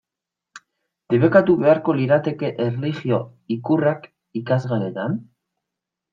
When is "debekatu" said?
1.13-1.53